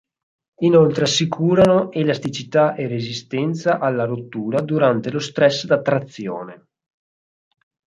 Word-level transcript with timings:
Inoltre 0.61 1.03
assicurano 1.03 1.91
elasticità 1.91 2.73
e 2.73 2.87
resistenza 2.87 3.77
alla 3.77 4.03
rottura 4.05 4.59
durante 4.59 5.11
lo 5.11 5.19
stress 5.19 5.65
da 5.67 5.79
trazione. 5.79 6.67